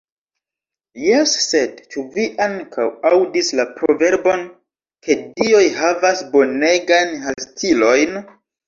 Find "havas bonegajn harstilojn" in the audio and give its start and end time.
5.79-8.23